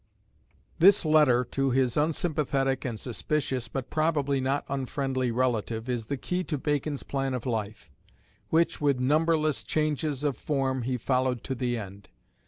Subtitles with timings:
[0.79, 6.43] This letter to his unsympathetic and suspicious, but probably not unfriendly relative, is the key
[6.45, 7.91] to Bacon's plan of life;
[8.49, 12.09] which, with numberless changes of form, he followed to the end.